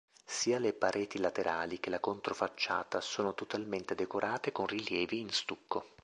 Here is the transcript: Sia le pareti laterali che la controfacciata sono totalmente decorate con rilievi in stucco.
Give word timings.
Sia 0.25 0.57
le 0.57 0.73
pareti 0.73 1.19
laterali 1.19 1.79
che 1.79 1.91
la 1.91 1.99
controfacciata 1.99 3.01
sono 3.01 3.35
totalmente 3.35 3.93
decorate 3.93 4.51
con 4.51 4.65
rilievi 4.65 5.19
in 5.19 5.29
stucco. 5.29 5.89